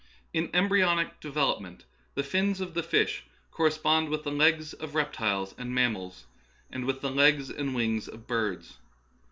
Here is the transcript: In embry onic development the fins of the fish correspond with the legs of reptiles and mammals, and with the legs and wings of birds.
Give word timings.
In 0.33 0.47
embry 0.47 0.81
onic 0.83 1.19
development 1.21 1.83
the 2.15 2.23
fins 2.23 2.59
of 2.59 2.73
the 2.73 2.81
fish 2.81 3.23
correspond 3.51 4.09
with 4.09 4.23
the 4.23 4.31
legs 4.31 4.73
of 4.73 4.95
reptiles 4.95 5.53
and 5.59 5.75
mammals, 5.75 6.25
and 6.71 6.85
with 6.85 7.01
the 7.01 7.11
legs 7.11 7.51
and 7.51 7.75
wings 7.75 8.07
of 8.07 8.25
birds. 8.25 8.77